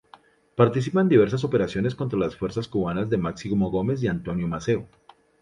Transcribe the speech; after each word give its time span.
Participa 0.59 0.99
en 1.01 1.09
diversas 1.09 1.43
operaciones 1.43 1.93
contra 1.93 2.17
las 2.17 2.35
fuerzas 2.35 2.67
cubanas 2.67 3.07
de 3.11 3.17
Máximo 3.19 3.69
Gómez 3.69 4.01
y 4.01 4.07
Antonio 4.07 4.47
Maceo. 4.47 4.89